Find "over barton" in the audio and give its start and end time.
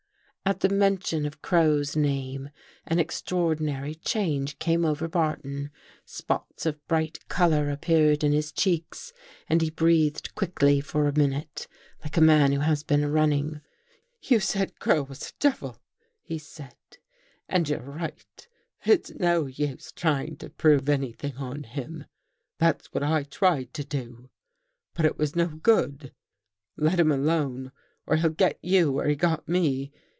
4.83-5.71